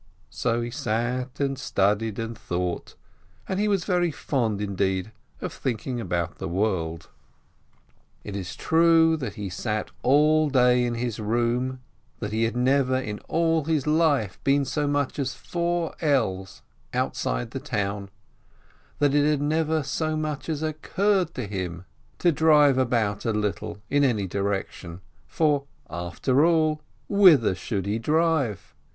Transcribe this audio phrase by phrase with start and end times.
[0.31, 2.95] So he sat and studied and thought,
[3.47, 7.09] and he was very fond indeed of thinking about the world!•
[8.23, 11.81] It is true that he sat all day in his room,
[12.17, 16.63] that he had never in all his life been so much as "four ells"
[16.95, 18.09] outside the town,
[18.97, 21.85] that it had never so much as occurred to him
[22.17, 28.73] to drive about a little in any direction, for, after all, whither should he drive?